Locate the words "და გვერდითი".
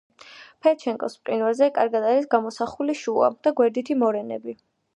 3.45-3.99